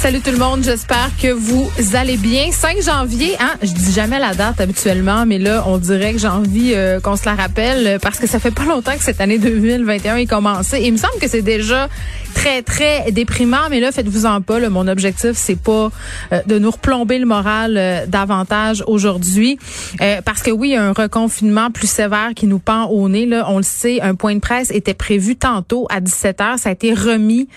[0.00, 2.52] Salut tout le monde, j'espère que vous allez bien.
[2.52, 6.28] 5 janvier, hein, je dis jamais la date habituellement, mais là, on dirait que j'ai
[6.28, 9.38] envie euh, qu'on se la rappelle parce que ça fait pas longtemps que cette année
[9.38, 10.82] 2021 est commencée.
[10.84, 11.88] il me semble que c'est déjà
[12.32, 14.60] très, très déprimant, mais là, faites-vous-en pas.
[14.68, 15.90] mon objectif, c'est pas
[16.32, 19.58] euh, de nous replomber le moral euh, davantage aujourd'hui.
[20.24, 23.26] parce que oui, il y a un reconfinement plus sévère qui nous pend au nez.
[23.26, 26.58] Là, on le sait, un point de presse était prévu tantôt à 17h.
[26.58, 27.48] Ça a été remis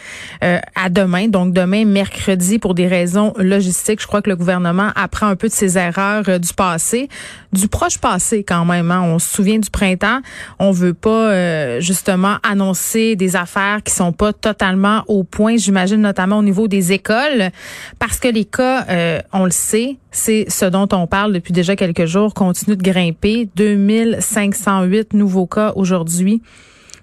[0.42, 4.02] à demain, donc demain, mercredi pour des raisons logistiques.
[4.02, 7.10] Je crois que le gouvernement apprend un peu de ses erreurs euh, du passé,
[7.52, 8.92] du proche passé quand même.
[8.92, 9.02] Hein.
[9.04, 10.22] On se souvient du printemps.
[10.60, 15.58] On veut pas euh, justement annoncer des affaires qui sont pas totalement au point.
[15.58, 17.52] J'imagine notamment au niveau des écoles,
[18.00, 21.76] parce que les cas, euh, on le sait, c'est ce dont on parle depuis déjà
[21.76, 23.50] quelques jours, continue de grimper.
[23.56, 26.42] 2508 nouveaux cas aujourd'hui.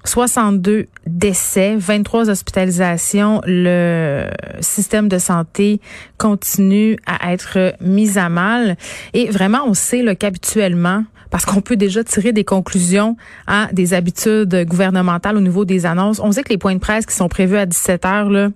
[0.08, 3.42] 62 décès, 23 hospitalisations.
[3.46, 4.26] Le
[4.60, 5.80] système de santé
[6.16, 8.76] continue à être mis à mal.
[9.12, 14.64] Et vraiment, on sait qu'habituellement, parce qu'on peut déjà tirer des conclusions à des habitudes
[14.66, 16.20] gouvernementales au niveau des annonces.
[16.20, 18.48] On sait que les points de presse qui sont prévus à 17 heures, là,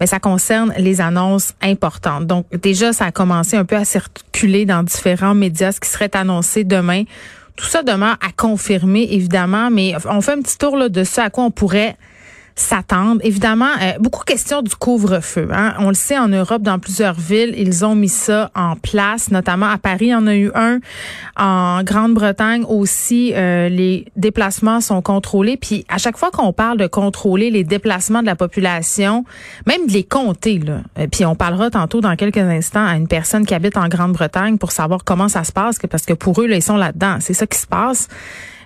[0.00, 2.26] mais ça concerne les annonces importantes.
[2.26, 6.16] Donc, déjà, ça a commencé un peu à circuler dans différents médias ce qui serait
[6.16, 7.04] annoncé demain
[7.58, 11.20] tout ça demeure à confirmer, évidemment, mais on fait un petit tour là, de ce
[11.20, 11.96] à quoi on pourrait
[12.60, 13.20] s'attendre.
[13.24, 15.48] Évidemment, euh, beaucoup de questions du couvre-feu.
[15.52, 15.74] Hein.
[15.78, 19.66] On le sait, en Europe, dans plusieurs villes, ils ont mis ça en place, notamment
[19.66, 20.80] à Paris, il y en a eu un.
[21.36, 25.56] En Grande-Bretagne aussi, euh, les déplacements sont contrôlés.
[25.56, 29.24] Puis à chaque fois qu'on parle de contrôler les déplacements de la population,
[29.66, 33.08] même de les compter, là, euh, puis on parlera tantôt dans quelques instants à une
[33.08, 36.46] personne qui habite en Grande-Bretagne pour savoir comment ça se passe, parce que pour eux,
[36.46, 37.18] là, ils sont là-dedans.
[37.20, 38.08] C'est ça qui se passe.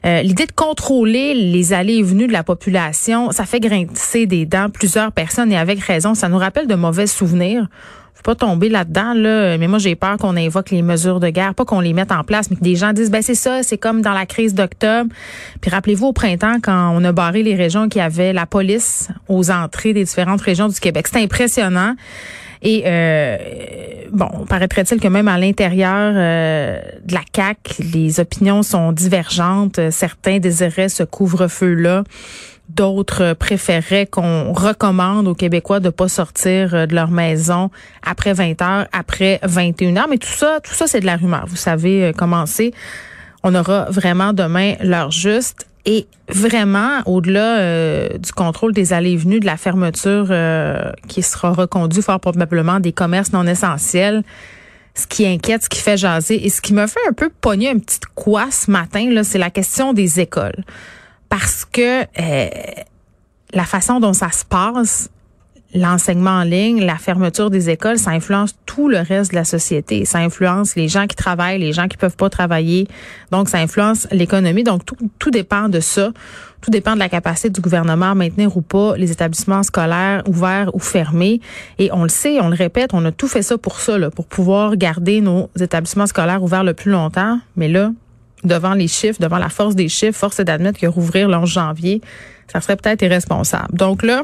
[0.05, 4.47] Euh, l'idée de contrôler les allées et venues de la population, ça fait grincer des
[4.47, 6.15] dents plusieurs personnes et avec raison.
[6.15, 7.69] Ça nous rappelle de mauvais souvenirs
[8.15, 9.59] faut pas tomber là-dedans, là.
[9.59, 12.25] Mais moi, j'ai peur qu'on invoque les mesures de guerre, pas qu'on les mette en
[12.25, 15.11] place, mais que des gens disent, ben c'est ça, c'est comme dans la crise d'octobre.
[15.61, 19.51] Puis rappelez-vous au printemps, quand on a barré les régions qui avaient la police aux
[19.51, 21.07] entrées des différentes régions du Québec.
[21.09, 21.95] C'était impressionnant.
[22.63, 23.37] Et euh,
[24.13, 29.81] bon, paraîtrait-il que même à l'intérieur euh, de la CAC, les opinions sont divergentes.
[29.91, 32.05] Certains désiraient ce couvre-feu-là.
[32.69, 37.71] D'autres préféraient qu'on recommande aux Québécois de pas sortir euh, de leur maison
[38.07, 40.09] après 20 heures, après 21 heures.
[40.09, 41.45] Mais tout ça, tout ça, c'est de la rumeur.
[41.49, 42.71] Vous savez comment c'est.
[43.43, 45.67] On aura vraiment demain l'heure juste.
[45.85, 51.23] Et vraiment, au-delà euh, du contrôle des allées et venues, de la fermeture euh, qui
[51.23, 54.23] sera reconduite fort probablement des commerces non essentiels,
[54.95, 57.71] ce qui inquiète, ce qui fait jaser et ce qui me fait un peu pogner
[57.71, 60.65] un petit quoi ce matin, là, c'est la question des écoles.
[61.29, 62.49] Parce que euh,
[63.53, 65.11] la façon dont ça se passe,
[65.75, 70.05] l'enseignement en ligne, la fermeture des écoles, ça influence tout le reste de la société.
[70.05, 72.87] Ça influence les gens qui travaillent, les gens qui peuvent pas travailler.
[73.31, 74.65] Donc, ça influence l'économie.
[74.65, 76.13] Donc, tout, tout dépend de ça.
[76.61, 80.71] Tout dépend de la capacité du gouvernement à maintenir ou pas les établissements scolaires ouverts
[80.75, 81.41] ou fermés.
[81.79, 84.11] Et on le sait, on le répète, on a tout fait ça pour ça, là,
[84.11, 87.41] pour pouvoir garder nos établissements scolaires ouverts le plus longtemps.
[87.57, 87.93] Mais là,
[88.45, 91.49] devant les chiffres, devant la force des chiffres, force est d'admettre que rouvrir le 11
[91.49, 92.01] janvier,
[92.53, 93.77] ça serait peut-être irresponsable.
[93.77, 94.23] Donc là,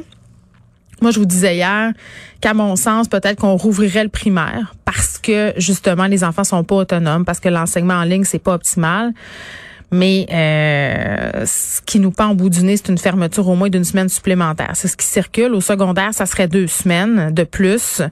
[1.02, 1.92] moi, je vous disais hier
[2.40, 6.76] qu'à mon sens, peut-être qu'on rouvrirait le primaire parce que justement les enfants sont pas
[6.76, 9.12] autonomes, parce que l'enseignement en ligne c'est pas optimal.
[9.90, 13.70] Mais euh, ce qui nous pend au bout du nez, c'est une fermeture au moins
[13.70, 14.72] d'une semaine supplémentaire.
[14.74, 15.54] C'est ce qui circule.
[15.54, 18.02] Au secondaire, ça serait deux semaines de plus.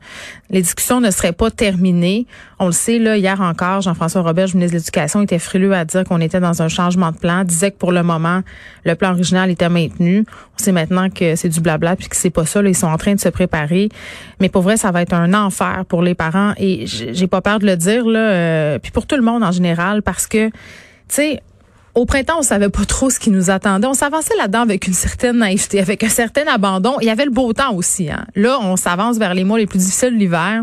[0.49, 2.27] Les discussions ne seraient pas terminées.
[2.59, 6.05] On le sait, là, hier encore, Jean-François Robert, ministre de l'Éducation, était frileux à dire
[6.05, 8.41] qu'on était dans un changement de plan, disait que pour le moment,
[8.85, 10.25] le plan original était maintenu.
[10.59, 12.63] On sait maintenant que c'est du blabla puis que c'est pas ça.
[12.63, 13.91] Là, ils sont en train de se préparer.
[14.41, 17.59] Mais pour vrai, ça va être un enfer pour les parents et j'ai pas peur
[17.59, 20.53] de le dire, là, euh, puis pour tout le monde en général, parce que, tu
[21.09, 21.43] sais,
[21.97, 23.87] au printemps, on savait pas trop ce qui nous attendait.
[23.87, 26.99] On s'avançait là-dedans avec une certaine naïveté, avec un certain abandon.
[27.01, 28.11] Il y avait le beau temps aussi.
[28.11, 28.27] Hein.
[28.35, 30.63] Là, on s'avance vers les mois les plus difficiles de l'hiver.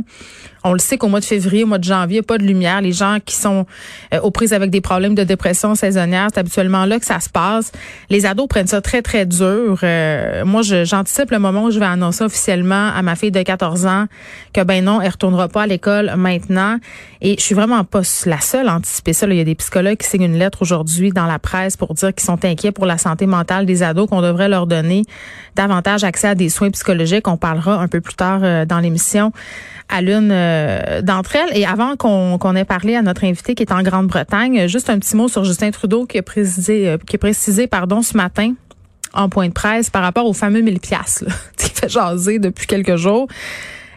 [0.64, 2.82] On le sait qu'au mois de février, au mois de janvier, pas de lumière.
[2.82, 3.66] Les gens qui sont
[4.14, 7.30] euh, aux prises avec des problèmes de dépression saisonnière, c'est habituellement là que ça se
[7.30, 7.72] passe.
[8.10, 9.80] Les ados prennent ça très, très dur.
[9.84, 13.86] Euh, moi, j'anticipe le moment où je vais annoncer officiellement à ma fille de 14
[13.86, 14.06] ans
[14.54, 16.78] que, ben non, elle retournera pas à l'école maintenant.
[17.22, 19.28] Et je suis vraiment pas la seule à anticiper ça.
[19.28, 22.14] Il y a des psychologues qui signent une lettre aujourd'hui dans la presse pour dire
[22.14, 25.04] qu'ils sont inquiets pour la santé mentale des ados, qu'on devrait leur donner
[25.56, 27.28] davantage accès à des soins psychologiques.
[27.28, 29.32] On parlera un peu plus tard euh, dans l'émission
[29.94, 30.30] à l'une
[31.04, 31.58] d'entre elles.
[31.58, 35.16] Et avant qu'on ait parlé à notre invité qui est en Grande-Bretagne, juste un petit
[35.16, 38.54] mot sur Justin Trudeau qui a précisé, qui a précisé pardon, ce matin
[39.14, 41.26] en point de presse par rapport aux fameux 1000 piastres
[41.58, 43.28] qui fait jaser depuis quelques jours.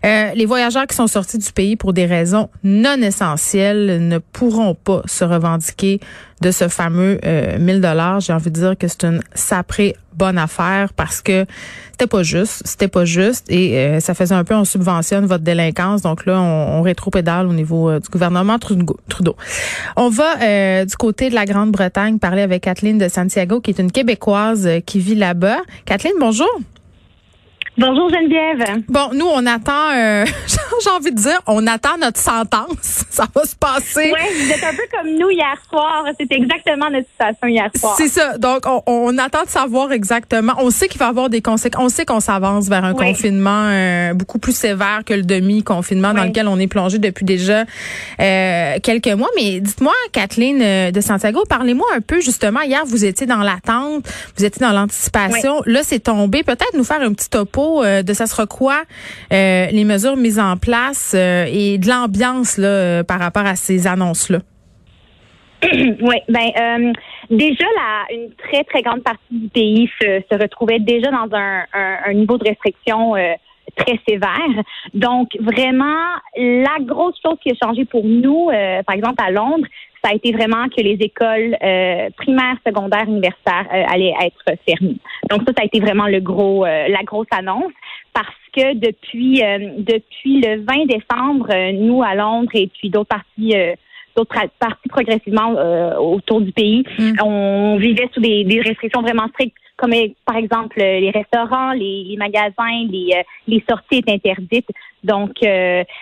[0.06, 4.74] Euh, les voyageurs qui sont sortis du pays pour des raisons non essentielles ne pourront
[4.74, 6.00] pas se revendiquer
[6.40, 8.20] de ce fameux euh, 1000 dollars.
[8.20, 11.44] J'ai envie de dire que c'est une saprée bonne affaire parce que
[11.92, 15.44] c'était pas juste, c'était pas juste et euh, ça faisait un peu on subventionne votre
[15.44, 16.02] délinquance.
[16.02, 19.36] Donc là, on, on rétro-pédale au niveau euh, du gouvernement Trudeau.
[19.96, 23.92] On va du côté de la Grande-Bretagne parler avec Kathleen de Santiago, qui est une
[23.92, 25.58] Québécoise qui vit là-bas.
[25.84, 26.48] Kathleen, bonjour.
[27.78, 28.84] Bonjour Geneviève.
[28.88, 30.24] Bon, nous, on attend, euh,
[30.82, 33.04] j'ai envie de dire, on attend notre sentence.
[33.10, 34.14] Ça va se passer.
[34.14, 36.04] Oui, vous êtes un peu comme nous hier soir.
[36.18, 37.94] C'était exactement notre situation hier soir.
[37.98, 38.38] C'est ça.
[38.38, 40.54] Donc, on, attend de savoir exactement.
[40.58, 41.84] On sait qu'il va y avoir des conséquences.
[41.84, 46.24] On sait qu'on s'avance vers un confinement euh, beaucoup plus sévère que le demi-confinement dans
[46.24, 47.64] lequel on est plongé depuis déjà
[48.20, 49.30] euh, quelques mois.
[49.36, 52.60] Mais dites-moi, Kathleen de Santiago, parlez-moi un peu justement.
[52.60, 54.04] Hier, vous étiez dans l'attente,
[54.36, 55.62] vous étiez dans l'anticipation.
[55.66, 56.42] Là, c'est tombé.
[56.42, 58.82] Peut-être nous faire un petit topo euh, de ça sera quoi
[59.32, 63.86] euh, les mesures mises en place euh, et de l'ambiance là par rapport à ces
[63.86, 64.38] annonces là.
[65.72, 66.92] oui, ben
[67.30, 72.12] déjà la une très très grande partie du pays se, retrouvait déjà dans un, un,
[72.12, 73.14] niveau de restriction
[73.74, 74.62] très sévère.
[74.92, 76.04] Donc vraiment
[76.36, 78.50] la grosse chose qui a changé pour nous,
[78.86, 79.66] par exemple à Londres,
[80.06, 84.98] ça a été vraiment que les écoles euh, primaires, secondaires, universitaires euh, allaient être fermées.
[85.28, 87.72] Donc ça, ça a été vraiment le gros, euh, la grosse annonce
[88.14, 89.42] parce que depuis
[89.78, 93.54] depuis le 20 décembre, nous à Londres et puis d'autres parties
[94.16, 95.50] d'autres parties progressivement
[95.98, 97.22] autour du pays, mm.
[97.22, 99.92] on vivait sous des, restrictions vraiment strictes, comme
[100.24, 104.70] par exemple les restaurants, les, magasins, les, les sorties étaient interdites.
[105.04, 105.32] Donc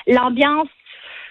[0.07, 0.69] l'ambiance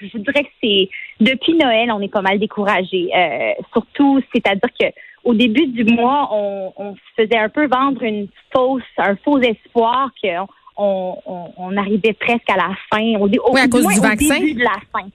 [0.07, 0.89] je dirais que c'est
[1.19, 3.09] depuis Noël, on est pas mal découragé.
[3.15, 4.85] Euh, surtout, c'est-à-dire que
[5.23, 9.39] au début du mois, on, on, se faisait un peu vendre une fausse, un faux
[9.39, 10.47] espoir qu'on
[10.77, 14.39] on, on, arrivait presque à la fin, au, oui, à cause du vaccin?
[14.39, 15.07] début de la fin.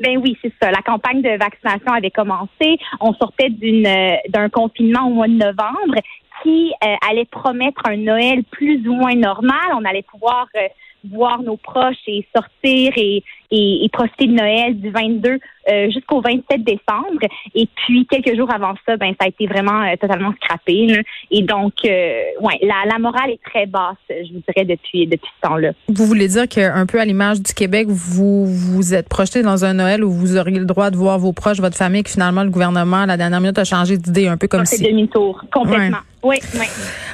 [0.00, 0.70] Ben oui, c'est ça.
[0.70, 2.78] La campagne de vaccination avait commencé.
[3.00, 3.88] On sortait d'une
[4.28, 5.94] d'un confinement au mois de novembre
[6.42, 9.72] qui euh, allait promettre un Noël plus ou moins normal.
[9.74, 10.66] On allait pouvoir euh,
[11.10, 16.64] voir nos proches et sortir et, et, profiter de Noël du 22 euh, jusqu'au 27
[16.64, 17.20] décembre.
[17.54, 21.02] Et puis quelques jours avant ça, ben ça a été vraiment euh, totalement scrappé.
[21.30, 25.30] Et donc, euh, ouais, la, la morale est très basse, je vous dirais depuis depuis
[25.36, 25.72] ce temps-là.
[25.88, 29.74] Vous voulez dire qu'un peu à l'image du Québec, vous vous êtes projeté dans un
[29.74, 32.50] Noël où vous auriez le droit de voir vos proches, votre famille, que finalement le
[32.50, 34.82] gouvernement à la dernière minute a changé d'idée, un peu comme si.
[34.82, 35.98] demi-tour, complètement.
[36.22, 36.66] Oui, oui.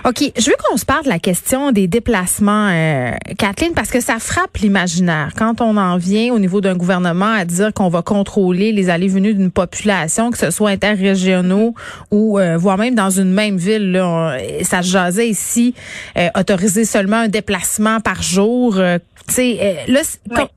[0.04, 0.32] OK.
[0.38, 4.18] Je veux qu'on se parle de la question des déplacements, euh, Kathleen, parce que ça
[4.18, 5.32] frappe l'imaginaire.
[5.36, 9.34] Quand on en vient au niveau d'un gouvernement à dire qu'on va contrôler les allées-venues
[9.34, 11.74] d'une population, que ce soit interrégionaux
[12.10, 15.74] ou euh, voire même dans une même ville, là, ça se jasait ici,
[16.16, 18.78] euh, autoriser seulement un déplacement par jour.
[18.78, 18.98] Euh,
[19.36, 20.00] là,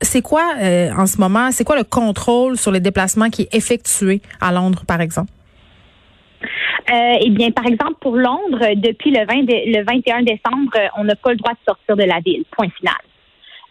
[0.00, 0.42] c'est quoi
[0.96, 4.84] en ce moment, c'est quoi le contrôle sur les déplacements qui est effectué à Londres,
[4.86, 5.30] par exemple?
[6.92, 11.16] Euh, eh bien, par exemple, pour Londres, depuis le, 20 le 21 décembre, on n'a
[11.16, 12.44] pas le droit de sortir de la ville.
[12.50, 12.94] Point final.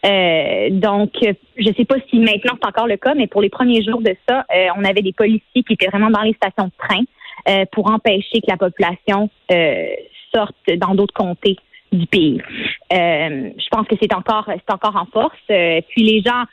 [0.04, 3.48] Euh, donc, je ne sais pas si maintenant c'est encore le cas, mais pour les
[3.48, 6.66] premiers jours de ça, euh, on avait des policiers qui étaient vraiment dans les stations
[6.66, 7.02] de train
[7.48, 9.30] euh, pour empêcher que la population
[10.34, 11.56] sorte dans d'autres comtés
[11.92, 12.42] du pays.
[12.90, 15.38] je pense que c'est encore c'est encore en force.
[15.46, 16.44] puis les gens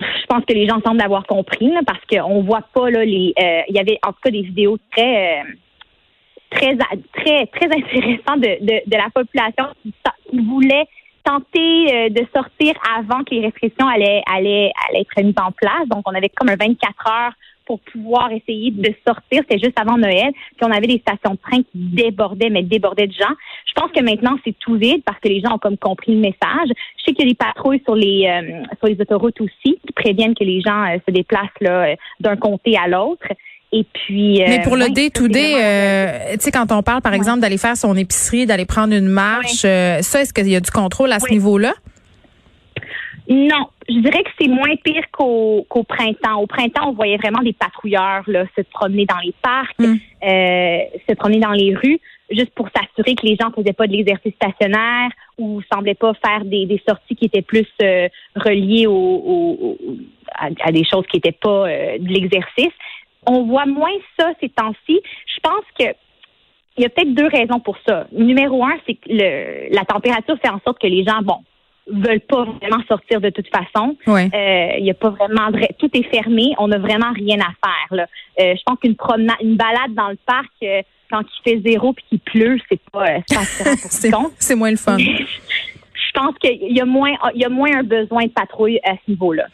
[0.00, 3.34] je pense que les gens semblent avoir compris parce qu'on voit pas là les
[3.68, 5.42] il y avait en tout cas des vidéos très
[6.50, 6.76] très
[7.12, 9.92] très très intéressantes de, de, de la population qui,
[10.30, 10.86] qui voulait
[11.28, 15.86] tenter euh, de sortir avant que les restrictions allaient, allaient, allaient être mises en place.
[15.88, 17.32] Donc, on avait comme un 24 heures
[17.68, 19.42] pour pouvoir essayer de sortir.
[19.42, 20.30] C'était juste avant Noël.
[20.56, 23.34] Puis on avait des stations de train qui débordaient, mais débordaient de gens.
[23.66, 26.20] Je pense que maintenant, c'est tout vide parce que les gens ont comme compris le
[26.20, 26.70] message.
[26.96, 29.92] Je sais qu'il y a des patrouilles sur les euh, sur les autoroutes aussi qui
[29.94, 33.28] préviennent que les gens euh, se déplacent là d'un comté à l'autre.
[33.72, 34.42] Et puis.
[34.46, 37.94] Mais pour le day-to-day, euh, tu sais, quand on parle, par exemple, d'aller faire son
[37.96, 41.30] épicerie, d'aller prendre une marche, euh, ça, est-ce qu'il y a du contrôle à ce
[41.30, 41.74] niveau-là?
[43.28, 46.40] Non, je dirais que c'est moins pire qu'au printemps.
[46.40, 49.96] Au printemps, on voyait vraiment des patrouilleurs là, se promener dans les parcs, mm.
[50.24, 53.92] euh, se promener dans les rues, juste pour s'assurer que les gens faisaient pas de
[53.92, 57.68] l'exercice stationnaire ou semblaient pas faire des, sorties qui étaient plus
[58.34, 59.76] reliées au,
[60.34, 62.72] à, des choses qui n'étaient pas de l'exercice
[63.28, 65.00] on voit moins ça ces temps-ci.
[65.26, 65.94] Je pense que
[66.76, 68.06] il y a peut-être deux raisons pour ça.
[68.12, 71.38] Numéro un, c'est que le, la température fait en sorte que les gens, bon,
[71.92, 73.96] veulent pas vraiment sortir de toute façon.
[74.06, 74.28] Ouais.
[74.34, 77.48] Euh, Il y a pas vraiment de- tout est fermé, on n'a vraiment rien à
[77.66, 77.96] faire.
[77.96, 78.06] Là.
[78.40, 81.92] Euh, je pense qu'une promenade, une balade dans le parc euh, quand il fait zéro
[81.94, 83.06] puis qu'il pleut, c'est pas
[83.90, 84.98] c'est C'est moins le fun.
[84.98, 88.92] Je pense qu'il y a moins il y a moins un besoin de patrouille à
[88.92, 89.44] ce niveau-là.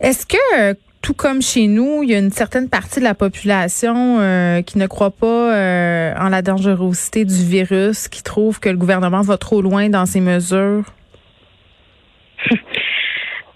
[0.00, 4.18] Est-ce que, tout comme chez nous, il y a une certaine partie de la population
[4.20, 8.76] euh, qui ne croit pas euh, en la dangerosité du virus, qui trouve que le
[8.76, 10.84] gouvernement va trop loin dans ses mesures?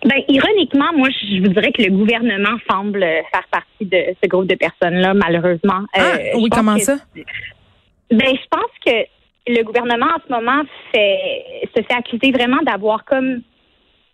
[0.05, 4.47] Ben, ironiquement, moi, je vous dirais que le gouvernement semble faire partie de ce groupe
[4.47, 5.85] de personnes-là, malheureusement.
[5.95, 6.97] Ah, Euh, je oui, comment que- ça?
[8.11, 8.93] Ben, je pense que
[9.49, 10.63] le gouvernement en ce moment
[10.93, 13.41] fait se fait accuser vraiment d'avoir comme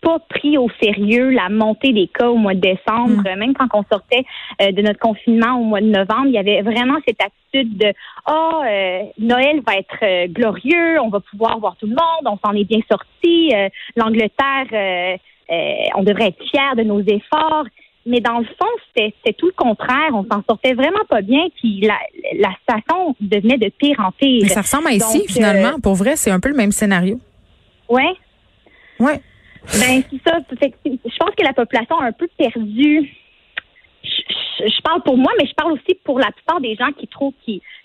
[0.03, 3.85] pas pris au sérieux la montée des cas au mois de décembre, même quand on
[3.91, 4.25] sortait
[4.61, 7.93] euh, de notre confinement au mois de novembre, il y avait vraiment cette attitude de
[8.29, 12.39] oh euh, Noël va être euh, glorieux, on va pouvoir voir tout le monde, on
[12.45, 13.53] s'en est bien sorti,
[13.97, 15.19] l'Angleterre,
[15.95, 17.67] on devrait être fiers de nos efforts.
[18.05, 18.67] Mais dans le fond,
[18.97, 20.11] c'était tout le contraire.
[20.13, 21.43] On s'en sortait vraiment pas bien.
[21.55, 21.99] Puis la,
[22.37, 22.51] la
[23.21, 24.41] devenait de pire en pire.
[24.43, 25.79] Mais ça ressemble à ici, Donc, finalement.
[25.81, 27.21] Pour vrai, c'est un peu le même scénario.
[27.89, 28.13] Ouais.
[28.99, 29.21] Ouais.
[29.81, 30.39] Ben c'est ça.
[30.59, 33.11] Fait que Je pense que la population a un peu perdu.
[34.05, 36.91] Je, je- je parle pour moi, mais je parle aussi pour la plupart des gens
[36.99, 37.33] qui trouvent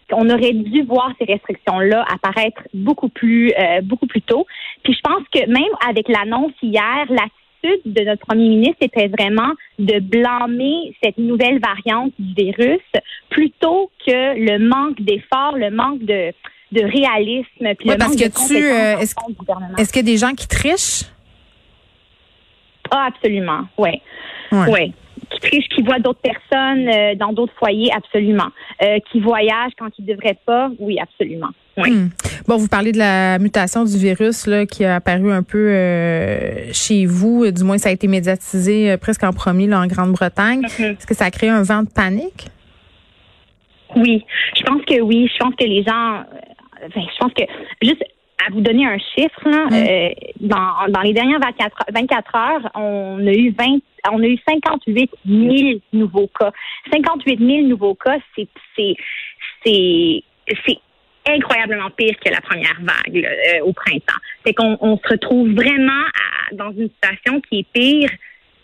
[0.10, 4.46] qu'on aurait dû voir ces restrictions-là apparaître beaucoup plus euh, beaucoup plus tôt.
[4.84, 9.52] Puis je pense que même avec l'annonce hier, l'attitude de notre premier ministre était vraiment
[9.80, 12.82] de blâmer cette nouvelle variante du virus
[13.30, 16.32] plutôt que le manque d'efforts, le manque de
[16.74, 19.16] de réalisme, puis Ouais, le parce manque que de tu, euh, est-ce-.
[19.78, 21.04] Est-ce qu'il y a des gens qui trichent?
[22.92, 24.02] Ah, absolument, oui.
[24.52, 24.66] Ouais.
[24.70, 24.94] Oui.
[25.32, 28.48] Qui trichent, qui voient d'autres personnes euh, dans d'autres foyers, absolument.
[28.82, 31.50] Euh, qui voyagent quand ils ne devraient pas, oui, absolument.
[31.78, 31.92] Oui.
[31.92, 32.10] Hmm.
[32.48, 36.72] Bon, vous parlez de la mutation du virus là, qui a apparu un peu euh,
[36.72, 37.52] chez vous.
[37.52, 40.62] Du moins, ça a été médiatisé presque en premier là, en Grande-Bretagne.
[40.62, 40.86] Mhm.
[40.86, 42.48] Est-ce que ça a créé un vent de panique?
[43.96, 44.24] Oui,
[44.56, 45.30] je pense que oui.
[45.32, 46.24] Je pense que les gens.
[46.86, 47.44] Enfin, je pense que
[47.82, 48.04] juste
[48.48, 49.74] à vous donner un chiffre, là, Mm.
[49.74, 53.80] euh, dans, dans les dernières 24, 24 heures, on a eu 20,
[54.12, 56.52] on a eu 58 000 nouveaux cas.
[56.92, 58.48] 58 000 nouveaux cas, c'est
[59.66, 60.24] c'est
[61.30, 64.20] incroyablement pire que la première vague là, euh, au printemps.
[64.46, 68.10] C'est qu'on on se retrouve vraiment à- dans une situation qui est pire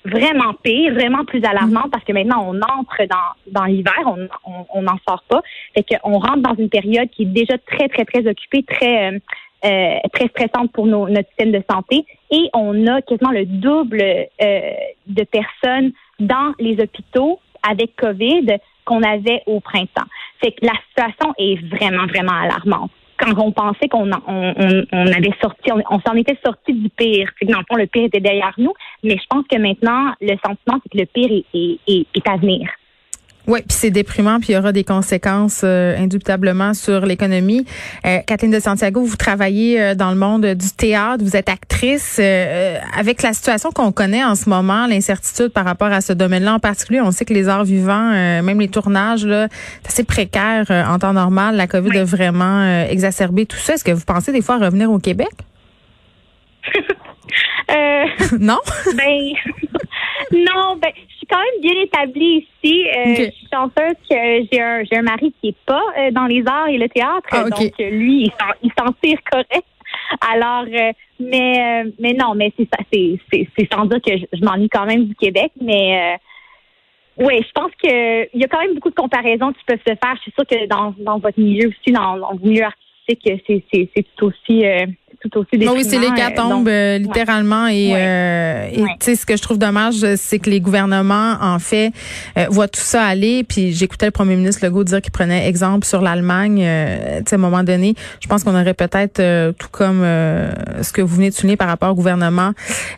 [0.06, 4.66] vraiment pire, vraiment plus alarmante parce que maintenant on entre dans, dans l'hiver, on on-
[4.74, 5.42] on n'en sort pas.
[5.76, 9.22] Fait qu'on rentre dans une période qui est déjà très, très, très occupée, très,
[9.66, 12.06] euh, très stressante pour nos, notre système de santé.
[12.32, 14.72] Et on a quasiment le double euh,
[15.08, 20.08] de personnes dans les hôpitaux avec COVID qu'on avait au printemps.
[20.42, 22.92] Fait que la situation est vraiment, vraiment alarmante.
[23.18, 27.30] Quand on pensait qu'on on, on, avait sorti, on, s'en était sorti du pire.
[27.40, 28.74] C'est que dans le fond, le pire était derrière nous.
[29.04, 32.36] Mais je pense que maintenant, le sentiment, c'est que le pire est, est, est à
[32.36, 32.68] venir.
[33.46, 37.66] Oui, puis c'est déprimant, puis il y aura des conséquences euh, indubitablement sur l'économie.
[38.06, 42.20] Euh, Kathleen de Santiago, vous travaillez euh, dans le monde du théâtre, vous êtes actrice.
[42.20, 46.14] Euh, euh, avec la situation qu'on connaît en ce moment, l'incertitude par rapport à ce
[46.14, 49.48] domaine-là en particulier, on sait que les arts vivants, euh, même les tournages, là,
[49.82, 51.58] c'est assez précaire euh, en temps normal.
[51.58, 51.98] La COVID Oui.
[51.98, 53.74] a vraiment euh, exacerbé tout ça.
[53.74, 55.32] Est-ce que vous pensez des fois revenir au Québec?
[57.72, 58.06] Euh,
[58.40, 58.60] non?
[58.96, 59.34] Ben
[60.32, 60.92] non, ben
[61.34, 62.88] quand même bien établie ici.
[62.88, 63.16] Euh.
[63.16, 66.44] Je suis chanceuse que j'ai un j'ai un mari qui est pas euh, dans les
[66.46, 69.66] arts et le théâtre, Ah, donc lui il s'en il s'en tire correct.
[70.22, 74.26] Alors, euh, mais mais non, mais c'est ça, c'est c'est c'est sans dire que je,
[74.32, 76.18] je m'ennuie quand même du Québec, mais
[77.18, 79.94] oui, je pense que il y a quand même beaucoup de comparaisons qui peuvent se
[79.94, 80.16] faire.
[80.16, 83.64] Je suis sûre que dans dans votre milieu aussi, dans, dans le milieu artistique, c'est
[83.72, 84.86] c'est c'est tout aussi euh,
[85.30, 87.68] tout aussi Non, oui, c'est l'hécatombe, euh, littéralement.
[87.68, 87.96] Et, Ouais.
[87.98, 88.90] euh, et Ouais.
[89.00, 91.92] tu sais, ce que je trouve dommage, c'est que les gouvernements, en fait,
[92.38, 93.44] euh, voient tout ça aller.
[93.44, 96.62] Puis j'écoutais le premier ministre Legault dire qu'il prenait exemple sur l'Allemagne.
[96.64, 100.02] Euh, tu sais, à un moment donné, je pense qu'on aurait peut-être, euh, tout comme
[100.04, 100.52] euh,
[100.82, 102.52] ce que vous venez de souligner par rapport au gouvernement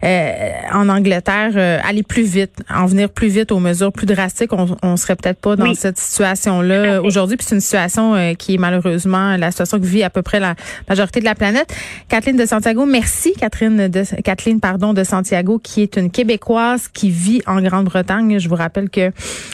[0.03, 0.31] euh,
[0.73, 4.51] en Angleterre, euh, aller plus vite, en venir plus vite aux mesures plus drastiques.
[4.53, 5.75] On, on serait peut-être pas dans Oui.
[5.75, 7.37] cette situation-là aujourd'hui.
[7.37, 10.39] Puis c'est une situation euh, qui est malheureusement la situation que vit à peu près
[10.39, 10.55] la
[10.89, 11.73] majorité de la planète.
[12.15, 17.09] Kathleen de Santiago, merci Catherine de Kathleen pardon de Santiago qui est une québécoise qui
[17.09, 18.39] vit en Grande-Bretagne.
[18.39, 19.11] Je vous rappelle que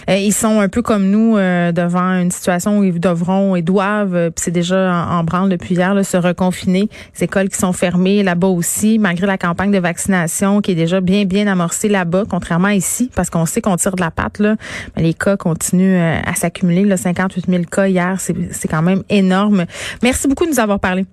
[0.08, 3.63] euh, ils sont un peu comme nous euh, devant une situation où ils devront et
[3.63, 6.88] doivent euh, c'est déjà en, branle depuis hier là, se reconfiner.
[7.15, 11.01] Les écoles qui sont fermées là-bas aussi malgré la campagne de vaccination qui est déjà
[11.01, 14.56] bien bien amorcée là-bas contrairement ici parce qu'on sait qu'on tire de la patte là,
[14.96, 19.01] mais les cas continuent euh, à s'accumuler là 58 000 cas hier, c'est quand même
[19.10, 19.65] énorme.
[20.03, 21.08] Merci beaucoup de nous avoir parlé.